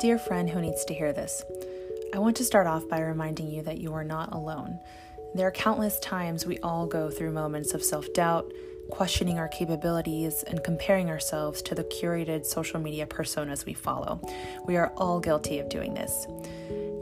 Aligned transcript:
Dear 0.00 0.16
friend 0.16 0.48
who 0.48 0.60
needs 0.60 0.84
to 0.84 0.94
hear 0.94 1.12
this, 1.12 1.42
I 2.14 2.20
want 2.20 2.36
to 2.36 2.44
start 2.44 2.68
off 2.68 2.88
by 2.88 3.00
reminding 3.00 3.50
you 3.50 3.62
that 3.62 3.78
you 3.78 3.92
are 3.94 4.04
not 4.04 4.32
alone. 4.32 4.78
There 5.34 5.48
are 5.48 5.50
countless 5.50 5.98
times 5.98 6.46
we 6.46 6.58
all 6.58 6.86
go 6.86 7.10
through 7.10 7.32
moments 7.32 7.74
of 7.74 7.82
self 7.82 8.12
doubt, 8.12 8.52
questioning 8.90 9.40
our 9.40 9.48
capabilities, 9.48 10.44
and 10.44 10.62
comparing 10.62 11.10
ourselves 11.10 11.62
to 11.62 11.74
the 11.74 11.82
curated 11.82 12.46
social 12.46 12.78
media 12.78 13.06
personas 13.06 13.66
we 13.66 13.74
follow. 13.74 14.20
We 14.66 14.76
are 14.76 14.92
all 14.96 15.18
guilty 15.18 15.58
of 15.58 15.68
doing 15.68 15.94
this. 15.94 16.28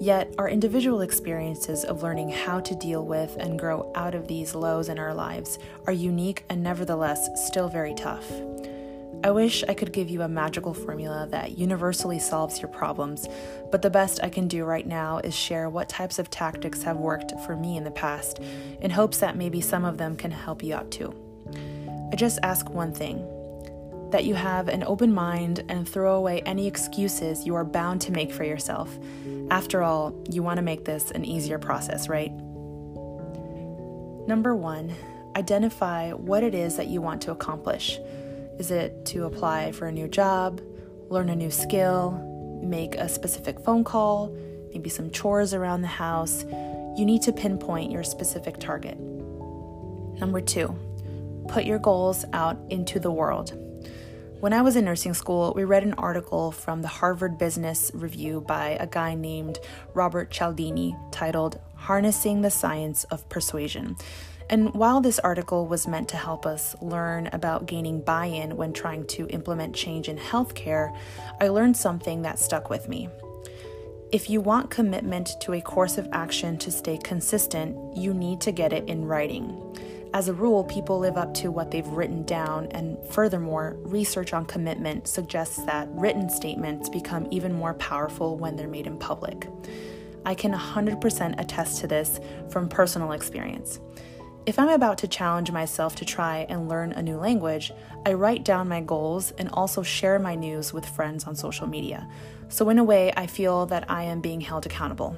Yet, 0.00 0.34
our 0.38 0.48
individual 0.48 1.02
experiences 1.02 1.84
of 1.84 2.02
learning 2.02 2.30
how 2.30 2.60
to 2.60 2.74
deal 2.76 3.04
with 3.04 3.36
and 3.36 3.58
grow 3.58 3.92
out 3.94 4.14
of 4.14 4.26
these 4.26 4.54
lows 4.54 4.88
in 4.88 4.98
our 4.98 5.12
lives 5.12 5.58
are 5.86 5.92
unique 5.92 6.44
and 6.48 6.62
nevertheless 6.62 7.28
still 7.46 7.68
very 7.68 7.94
tough. 7.94 8.26
I 9.26 9.32
wish 9.32 9.64
I 9.68 9.74
could 9.74 9.92
give 9.92 10.08
you 10.08 10.22
a 10.22 10.28
magical 10.28 10.72
formula 10.72 11.26
that 11.32 11.58
universally 11.58 12.20
solves 12.20 12.62
your 12.62 12.68
problems, 12.68 13.26
but 13.72 13.82
the 13.82 13.90
best 13.90 14.20
I 14.22 14.28
can 14.28 14.46
do 14.46 14.64
right 14.64 14.86
now 14.86 15.18
is 15.18 15.34
share 15.34 15.68
what 15.68 15.88
types 15.88 16.20
of 16.20 16.30
tactics 16.30 16.84
have 16.84 16.98
worked 16.98 17.32
for 17.44 17.56
me 17.56 17.76
in 17.76 17.82
the 17.82 17.90
past, 17.90 18.38
in 18.80 18.92
hopes 18.92 19.18
that 19.18 19.36
maybe 19.36 19.60
some 19.60 19.84
of 19.84 19.98
them 19.98 20.14
can 20.14 20.30
help 20.30 20.62
you 20.62 20.76
out 20.76 20.92
too. 20.92 21.12
I 22.12 22.14
just 22.14 22.38
ask 22.44 22.70
one 22.70 22.92
thing 22.92 23.16
that 24.12 24.26
you 24.26 24.36
have 24.36 24.68
an 24.68 24.84
open 24.84 25.12
mind 25.12 25.64
and 25.68 25.88
throw 25.88 26.14
away 26.14 26.40
any 26.42 26.68
excuses 26.68 27.44
you 27.44 27.56
are 27.56 27.64
bound 27.64 28.02
to 28.02 28.12
make 28.12 28.30
for 28.30 28.44
yourself. 28.44 28.96
After 29.50 29.82
all, 29.82 30.14
you 30.30 30.44
want 30.44 30.58
to 30.58 30.62
make 30.62 30.84
this 30.84 31.10
an 31.10 31.24
easier 31.24 31.58
process, 31.58 32.08
right? 32.08 32.30
Number 34.28 34.54
one, 34.54 34.94
identify 35.34 36.12
what 36.12 36.44
it 36.44 36.54
is 36.54 36.76
that 36.76 36.86
you 36.86 37.02
want 37.02 37.22
to 37.22 37.32
accomplish. 37.32 37.98
Is 38.58 38.70
it 38.70 39.04
to 39.06 39.24
apply 39.24 39.72
for 39.72 39.86
a 39.86 39.92
new 39.92 40.08
job, 40.08 40.60
learn 41.10 41.28
a 41.28 41.36
new 41.36 41.50
skill, 41.50 42.12
make 42.62 42.94
a 42.94 43.08
specific 43.08 43.60
phone 43.60 43.84
call, 43.84 44.34
maybe 44.72 44.88
some 44.88 45.10
chores 45.10 45.52
around 45.52 45.82
the 45.82 45.88
house? 45.88 46.44
You 46.96 47.04
need 47.04 47.22
to 47.22 47.32
pinpoint 47.32 47.92
your 47.92 48.02
specific 48.02 48.58
target. 48.58 48.98
Number 48.98 50.40
two, 50.40 50.74
put 51.48 51.64
your 51.64 51.78
goals 51.78 52.24
out 52.32 52.58
into 52.70 52.98
the 52.98 53.10
world. 53.10 53.52
When 54.40 54.52
I 54.52 54.62
was 54.62 54.76
in 54.76 54.84
nursing 54.84 55.12
school, 55.12 55.52
we 55.54 55.64
read 55.64 55.82
an 55.82 55.94
article 55.94 56.50
from 56.50 56.80
the 56.80 56.88
Harvard 56.88 57.36
Business 57.38 57.90
Review 57.94 58.40
by 58.40 58.76
a 58.80 58.86
guy 58.86 59.14
named 59.14 59.58
Robert 59.92 60.30
Cialdini 60.30 60.96
titled 61.10 61.60
Harnessing 61.74 62.42
the 62.42 62.50
Science 62.50 63.04
of 63.04 63.28
Persuasion. 63.28 63.96
And 64.48 64.72
while 64.74 65.00
this 65.00 65.18
article 65.18 65.66
was 65.66 65.88
meant 65.88 66.08
to 66.10 66.16
help 66.16 66.46
us 66.46 66.76
learn 66.80 67.28
about 67.32 67.66
gaining 67.66 68.00
buy 68.00 68.26
in 68.26 68.56
when 68.56 68.72
trying 68.72 69.06
to 69.08 69.26
implement 69.28 69.74
change 69.74 70.08
in 70.08 70.16
healthcare, 70.16 70.96
I 71.40 71.48
learned 71.48 71.76
something 71.76 72.22
that 72.22 72.38
stuck 72.38 72.70
with 72.70 72.88
me. 72.88 73.08
If 74.12 74.30
you 74.30 74.40
want 74.40 74.70
commitment 74.70 75.30
to 75.40 75.54
a 75.54 75.60
course 75.60 75.98
of 75.98 76.08
action 76.12 76.58
to 76.58 76.70
stay 76.70 76.96
consistent, 77.02 77.96
you 77.96 78.14
need 78.14 78.40
to 78.42 78.52
get 78.52 78.72
it 78.72 78.88
in 78.88 79.04
writing. 79.04 79.60
As 80.14 80.28
a 80.28 80.32
rule, 80.32 80.62
people 80.62 81.00
live 81.00 81.16
up 81.16 81.34
to 81.34 81.50
what 81.50 81.72
they've 81.72 81.86
written 81.88 82.22
down, 82.22 82.68
and 82.70 82.96
furthermore, 83.10 83.76
research 83.80 84.32
on 84.32 84.46
commitment 84.46 85.08
suggests 85.08 85.58
that 85.64 85.88
written 85.90 86.30
statements 86.30 86.88
become 86.88 87.26
even 87.32 87.52
more 87.52 87.74
powerful 87.74 88.38
when 88.38 88.54
they're 88.54 88.68
made 88.68 88.86
in 88.86 88.96
public. 88.96 89.48
I 90.24 90.34
can 90.34 90.52
100% 90.52 91.40
attest 91.40 91.80
to 91.80 91.88
this 91.88 92.20
from 92.48 92.68
personal 92.68 93.12
experience. 93.12 93.80
If 94.46 94.60
I'm 94.60 94.68
about 94.68 94.98
to 94.98 95.08
challenge 95.08 95.50
myself 95.50 95.96
to 95.96 96.04
try 96.04 96.46
and 96.48 96.68
learn 96.68 96.92
a 96.92 97.02
new 97.02 97.16
language, 97.16 97.72
I 98.06 98.12
write 98.12 98.44
down 98.44 98.68
my 98.68 98.80
goals 98.80 99.32
and 99.38 99.48
also 99.52 99.82
share 99.82 100.20
my 100.20 100.36
news 100.36 100.72
with 100.72 100.88
friends 100.88 101.24
on 101.24 101.34
social 101.34 101.66
media. 101.66 102.08
So, 102.48 102.68
in 102.68 102.78
a 102.78 102.84
way, 102.84 103.12
I 103.16 103.26
feel 103.26 103.66
that 103.66 103.90
I 103.90 104.04
am 104.04 104.20
being 104.20 104.40
held 104.40 104.64
accountable. 104.64 105.16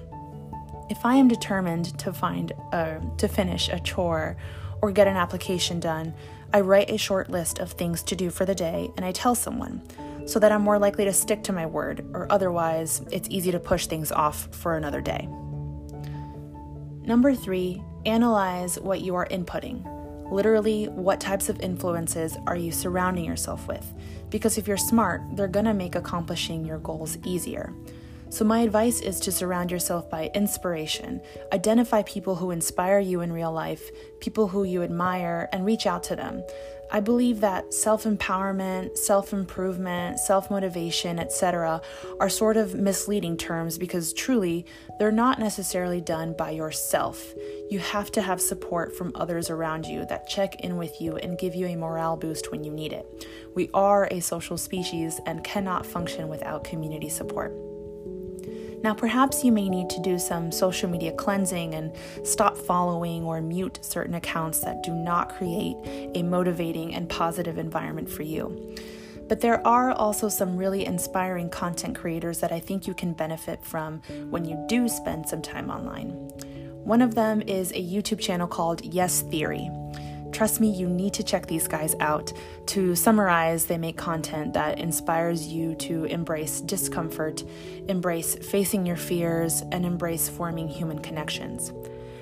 If 0.88 1.04
I 1.04 1.16
am 1.16 1.28
determined 1.28 1.98
to 1.98 2.10
find 2.10 2.54
uh, 2.72 3.00
to 3.18 3.28
finish 3.28 3.68
a 3.68 3.78
chore 3.80 4.38
or 4.80 4.92
get 4.92 5.06
an 5.06 5.18
application 5.18 5.78
done, 5.78 6.14
I 6.54 6.62
write 6.62 6.90
a 6.90 6.96
short 6.96 7.28
list 7.28 7.58
of 7.58 7.72
things 7.72 8.02
to 8.04 8.16
do 8.16 8.30
for 8.30 8.46
the 8.46 8.54
day 8.54 8.90
and 8.96 9.04
I 9.04 9.12
tell 9.12 9.34
someone 9.34 9.82
so 10.26 10.38
that 10.38 10.52
I'm 10.52 10.62
more 10.62 10.78
likely 10.78 11.04
to 11.04 11.12
stick 11.12 11.42
to 11.44 11.52
my 11.52 11.66
word, 11.66 12.06
or 12.14 12.26
otherwise, 12.30 13.02
it's 13.12 13.28
easy 13.30 13.50
to 13.52 13.60
push 13.60 13.86
things 13.86 14.10
off 14.10 14.48
for 14.52 14.76
another 14.76 15.02
day. 15.02 15.28
Number 17.08 17.34
three, 17.34 17.82
analyze 18.04 18.78
what 18.78 19.00
you 19.00 19.14
are 19.14 19.26
inputting. 19.28 19.82
Literally, 20.30 20.88
what 20.88 21.22
types 21.22 21.48
of 21.48 21.58
influences 21.60 22.36
are 22.46 22.54
you 22.54 22.70
surrounding 22.70 23.24
yourself 23.24 23.66
with? 23.66 23.94
Because 24.28 24.58
if 24.58 24.68
you're 24.68 24.76
smart, 24.76 25.22
they're 25.32 25.48
gonna 25.48 25.72
make 25.72 25.94
accomplishing 25.94 26.66
your 26.66 26.76
goals 26.80 27.16
easier. 27.24 27.72
So, 28.30 28.44
my 28.44 28.60
advice 28.60 29.00
is 29.00 29.20
to 29.20 29.32
surround 29.32 29.70
yourself 29.70 30.10
by 30.10 30.30
inspiration. 30.34 31.22
Identify 31.52 32.02
people 32.02 32.36
who 32.36 32.50
inspire 32.50 32.98
you 32.98 33.22
in 33.22 33.32
real 33.32 33.52
life, 33.52 33.90
people 34.20 34.48
who 34.48 34.64
you 34.64 34.82
admire, 34.82 35.48
and 35.52 35.64
reach 35.64 35.86
out 35.86 36.02
to 36.04 36.16
them. 36.16 36.42
I 36.90 37.00
believe 37.00 37.40
that 37.40 37.74
self 37.74 38.04
empowerment, 38.04 38.96
self 38.96 39.32
improvement, 39.32 40.18
self 40.18 40.50
motivation, 40.50 41.18
etc., 41.18 41.82
are 42.18 42.28
sort 42.28 42.56
of 42.56 42.74
misleading 42.74 43.36
terms 43.36 43.76
because 43.78 44.12
truly, 44.12 44.64
they're 44.98 45.12
not 45.12 45.38
necessarily 45.38 46.00
done 46.00 46.34
by 46.36 46.50
yourself. 46.50 47.34
You 47.70 47.78
have 47.78 48.10
to 48.12 48.22
have 48.22 48.40
support 48.40 48.96
from 48.96 49.12
others 49.14 49.50
around 49.50 49.86
you 49.86 50.06
that 50.06 50.28
check 50.28 50.60
in 50.60 50.76
with 50.76 51.00
you 51.00 51.16
and 51.16 51.38
give 51.38 51.54
you 51.54 51.66
a 51.66 51.76
morale 51.76 52.16
boost 52.16 52.50
when 52.50 52.64
you 52.64 52.72
need 52.72 52.92
it. 52.92 53.26
We 53.54 53.70
are 53.74 54.08
a 54.10 54.20
social 54.20 54.56
species 54.56 55.20
and 55.26 55.44
cannot 55.44 55.84
function 55.84 56.28
without 56.28 56.64
community 56.64 57.08
support. 57.08 57.67
Now, 58.82 58.94
perhaps 58.94 59.44
you 59.44 59.50
may 59.50 59.68
need 59.68 59.90
to 59.90 60.00
do 60.00 60.18
some 60.18 60.52
social 60.52 60.88
media 60.88 61.12
cleansing 61.12 61.74
and 61.74 61.92
stop 62.22 62.56
following 62.56 63.24
or 63.24 63.40
mute 63.40 63.80
certain 63.82 64.14
accounts 64.14 64.60
that 64.60 64.82
do 64.82 64.92
not 64.92 65.34
create 65.36 65.76
a 66.14 66.22
motivating 66.22 66.94
and 66.94 67.08
positive 67.08 67.58
environment 67.58 68.08
for 68.08 68.22
you. 68.22 68.76
But 69.28 69.40
there 69.40 69.66
are 69.66 69.92
also 69.92 70.28
some 70.28 70.56
really 70.56 70.86
inspiring 70.86 71.50
content 71.50 71.96
creators 71.96 72.38
that 72.40 72.52
I 72.52 72.60
think 72.60 72.86
you 72.86 72.94
can 72.94 73.12
benefit 73.12 73.62
from 73.62 74.00
when 74.30 74.44
you 74.44 74.64
do 74.68 74.88
spend 74.88 75.28
some 75.28 75.42
time 75.42 75.70
online. 75.70 76.10
One 76.84 77.02
of 77.02 77.14
them 77.14 77.42
is 77.42 77.72
a 77.72 77.84
YouTube 77.84 78.20
channel 78.20 78.46
called 78.46 78.82
Yes 78.82 79.20
Theory. 79.22 79.68
Trust 80.38 80.60
me, 80.60 80.70
you 80.70 80.88
need 80.88 81.14
to 81.14 81.24
check 81.24 81.46
these 81.46 81.66
guys 81.66 81.96
out. 81.98 82.32
To 82.66 82.94
summarize, 82.94 83.66
they 83.66 83.76
make 83.76 83.96
content 83.96 84.52
that 84.52 84.78
inspires 84.78 85.48
you 85.48 85.74
to 85.74 86.04
embrace 86.04 86.60
discomfort, 86.60 87.42
embrace 87.88 88.36
facing 88.36 88.86
your 88.86 88.94
fears, 88.94 89.64
and 89.72 89.84
embrace 89.84 90.28
forming 90.28 90.68
human 90.68 91.00
connections. 91.00 91.72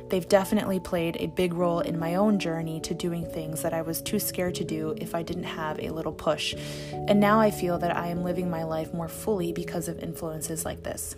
They've 0.09 0.27
definitely 0.27 0.81
played 0.81 1.19
a 1.21 1.27
big 1.27 1.53
role 1.53 1.81
in 1.81 1.99
my 1.99 2.15
own 2.15 2.39
journey 2.39 2.81
to 2.81 2.95
doing 2.95 3.27
things 3.27 3.61
that 3.61 3.75
I 3.75 3.83
was 3.83 4.01
too 4.01 4.19
scared 4.19 4.55
to 4.55 4.65
do 4.65 4.95
if 4.97 5.15
I 5.15 5.23
didn't 5.23 5.45
have 5.45 5.79
a 5.79 5.91
little 5.91 6.11
push. 6.11 6.55
And 6.93 7.21
now 7.21 7.39
I 7.39 7.51
feel 7.51 7.79
that 7.81 7.95
I 7.95 8.07
am 8.07 8.25
living 8.25 8.49
my 8.49 8.63
life 8.63 8.95
more 8.95 9.09
fully 9.09 9.53
because 9.53 9.89
of 9.89 10.03
influences 10.03 10.65
like 10.65 10.83
this. 10.83 11.17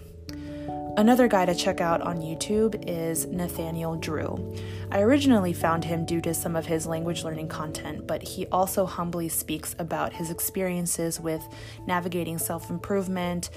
Another 0.99 1.29
guy 1.29 1.47
to 1.47 1.55
check 1.55 1.81
out 1.81 2.01
on 2.01 2.23
YouTube 2.23 2.83
is 2.89 3.27
Nathaniel 3.27 3.95
Drew. 3.95 4.53
I 4.91 4.99
originally 4.99 5.53
found 5.53 5.85
him 5.85 6.05
due 6.05 6.21
to 6.23 6.35
some 6.35 6.57
of 6.57 6.67
his 6.67 6.89
language 6.89 7.23
learning 7.23 7.47
content, 7.47 8.09
but 8.09 8.21
he 8.21 8.49
also 8.49 8.85
humbly 8.85 9.29
speaks 9.29 9.77
about 9.79 10.13
his 10.13 10.29
experiences 10.29 11.21
with 11.21 11.41
navigating 11.87 12.37
self 12.37 12.69
improvement, 12.69 13.51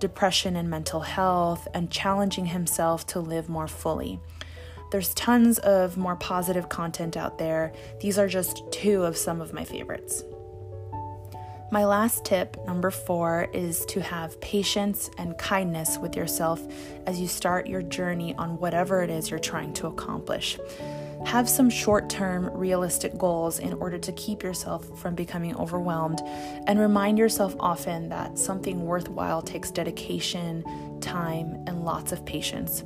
depression 0.00 0.56
and 0.56 0.68
mental 0.68 0.98
health, 0.98 1.68
and 1.72 1.88
challenging 1.88 2.46
himself 2.46 3.06
to 3.06 3.20
live 3.20 3.48
more 3.48 3.68
fully. 3.68 4.18
There's 4.90 5.14
tons 5.14 5.60
of 5.60 5.96
more 5.96 6.16
positive 6.16 6.68
content 6.68 7.16
out 7.16 7.38
there. 7.38 7.72
These 8.00 8.18
are 8.18 8.26
just 8.26 8.64
two 8.72 9.04
of 9.04 9.16
some 9.16 9.40
of 9.40 9.52
my 9.52 9.62
favorites. 9.62 10.24
My 11.70 11.84
last 11.84 12.24
tip, 12.24 12.56
number 12.66 12.90
four, 12.90 13.46
is 13.52 13.84
to 13.86 14.00
have 14.00 14.40
patience 14.40 15.10
and 15.18 15.36
kindness 15.36 15.98
with 15.98 16.16
yourself 16.16 16.66
as 17.06 17.20
you 17.20 17.28
start 17.28 17.66
your 17.66 17.82
journey 17.82 18.34
on 18.36 18.58
whatever 18.58 19.02
it 19.02 19.10
is 19.10 19.28
you're 19.28 19.38
trying 19.38 19.74
to 19.74 19.86
accomplish. 19.86 20.58
Have 21.26 21.46
some 21.46 21.68
short 21.68 22.08
term, 22.08 22.48
realistic 22.56 23.18
goals 23.18 23.58
in 23.58 23.74
order 23.74 23.98
to 23.98 24.12
keep 24.12 24.42
yourself 24.42 24.98
from 24.98 25.14
becoming 25.14 25.54
overwhelmed, 25.56 26.22
and 26.66 26.78
remind 26.78 27.18
yourself 27.18 27.54
often 27.60 28.08
that 28.08 28.38
something 28.38 28.86
worthwhile 28.86 29.42
takes 29.42 29.70
dedication, 29.70 30.64
time, 31.02 31.62
and 31.66 31.84
lots 31.84 32.12
of 32.12 32.24
patience. 32.24 32.82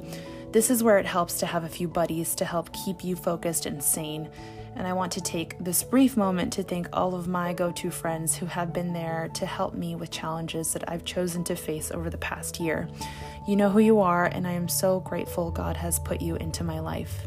This 0.50 0.70
is 0.70 0.82
where 0.82 0.98
it 0.98 1.06
helps 1.06 1.38
to 1.38 1.46
have 1.46 1.62
a 1.62 1.68
few 1.68 1.86
buddies 1.86 2.34
to 2.34 2.44
help 2.44 2.72
keep 2.72 3.04
you 3.04 3.14
focused 3.14 3.64
and 3.64 3.80
sane 3.80 4.28
and 4.76 4.86
I 4.86 4.92
want 4.92 5.12
to 5.12 5.20
take 5.20 5.58
this 5.58 5.82
brief 5.82 6.16
moment 6.16 6.52
to 6.54 6.62
thank 6.62 6.88
all 6.92 7.14
of 7.14 7.28
my 7.28 7.52
go 7.52 7.72
to 7.72 7.90
friends 7.90 8.36
who 8.36 8.46
have 8.46 8.72
been 8.72 8.92
there 8.92 9.28
to 9.34 9.46
help 9.46 9.74
me 9.74 9.94
with 9.94 10.10
challenges 10.10 10.72
that 10.72 10.88
I've 10.88 11.04
chosen 11.04 11.44
to 11.44 11.56
face 11.56 11.90
over 11.90 12.10
the 12.10 12.18
past 12.18 12.58
year. 12.58 12.88
You 13.46 13.56
know 13.56 13.70
who 13.70 13.80
you 13.80 14.00
are, 14.00 14.26
and 14.26 14.46
I 14.46 14.52
am 14.52 14.68
so 14.68 15.00
grateful 15.00 15.50
God 15.50 15.76
has 15.76 15.98
put 15.98 16.22
you 16.22 16.36
into 16.36 16.64
my 16.64 16.80
life. 16.80 17.26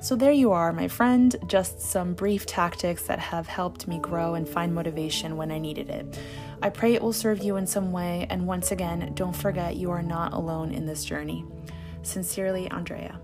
So, 0.00 0.14
there 0.14 0.32
you 0.32 0.52
are, 0.52 0.72
my 0.72 0.88
friend, 0.88 1.34
just 1.46 1.80
some 1.80 2.14
brief 2.14 2.46
tactics 2.46 3.02
that 3.04 3.18
have 3.18 3.46
helped 3.46 3.88
me 3.88 3.98
grow 3.98 4.34
and 4.34 4.48
find 4.48 4.74
motivation 4.74 5.36
when 5.36 5.50
I 5.50 5.58
needed 5.58 5.90
it. 5.90 6.18
I 6.62 6.70
pray 6.70 6.94
it 6.94 7.02
will 7.02 7.12
serve 7.12 7.42
you 7.42 7.56
in 7.56 7.66
some 7.66 7.92
way, 7.92 8.26
and 8.30 8.46
once 8.46 8.70
again, 8.70 9.12
don't 9.14 9.34
forget 9.34 9.76
you 9.76 9.90
are 9.90 10.02
not 10.02 10.32
alone 10.32 10.72
in 10.72 10.86
this 10.86 11.04
journey. 11.04 11.44
Sincerely, 12.02 12.70
Andrea. 12.70 13.20